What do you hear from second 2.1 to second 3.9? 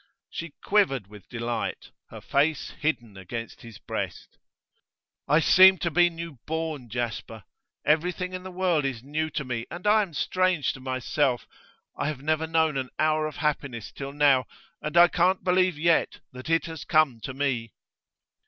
face hidden against his